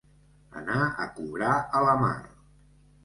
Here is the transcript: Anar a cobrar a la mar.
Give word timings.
Anar 0.61 0.79
a 1.05 1.07
cobrar 1.19 1.53
a 1.81 1.85
la 1.89 1.97
mar. 2.07 2.17